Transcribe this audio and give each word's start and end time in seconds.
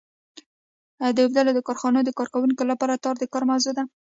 د 1.15 1.17
اوبدلو 1.23 1.51
د 1.55 1.59
کارخونې 1.67 2.01
د 2.03 2.09
کارکوونکو 2.19 2.63
لپاره 2.71 3.01
تار 3.03 3.15
د 3.19 3.23
کار 3.33 3.43
موضوع 3.49 3.73
ده. 3.77 3.83